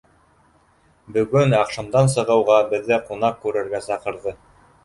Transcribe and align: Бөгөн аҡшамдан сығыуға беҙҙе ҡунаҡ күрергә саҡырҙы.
Бөгөн 1.17 1.53
аҡшамдан 1.59 2.11
сығыуға 2.15 2.57
беҙҙе 2.75 3.01
ҡунаҡ 3.11 3.41
күрергә 3.45 3.87
саҡырҙы. 3.91 4.39